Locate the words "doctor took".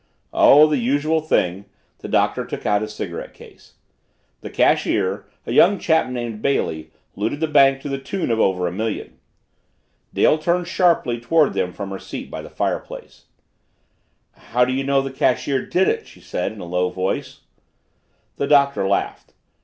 2.07-2.65